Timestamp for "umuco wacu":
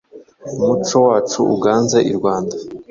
0.59-1.39